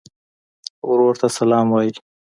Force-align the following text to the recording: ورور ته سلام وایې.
ورور 0.89 1.15
ته 1.21 1.27
سلام 1.37 1.67
وایې. 1.71 1.93